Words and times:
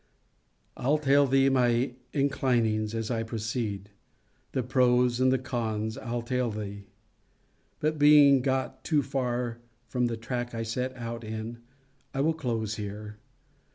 I'll 0.75 0.97
tell 0.97 1.27
thee 1.27 1.47
my 1.49 1.93
inclinings, 2.11 2.95
as 2.95 3.11
I 3.11 3.21
proceed. 3.21 3.91
The 4.51 4.63
pro's 4.63 5.19
and 5.19 5.31
the 5.31 5.37
con's 5.37 5.95
I'll 5.95 6.23
tell 6.23 6.49
thee: 6.49 6.87
but 7.79 7.99
being 7.99 8.41
got 8.41 8.83
too 8.83 9.03
far 9.03 9.59
from 9.85 10.07
the 10.07 10.17
track 10.17 10.55
I 10.55 10.63
set 10.63 10.95
out 10.95 11.23
in, 11.23 11.59
I 12.15 12.21
will 12.21 12.33
close 12.33 12.77
here. 12.77 13.19